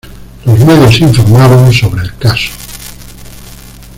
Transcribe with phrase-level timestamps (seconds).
[0.45, 2.49] Los medios informaron sobre el caso.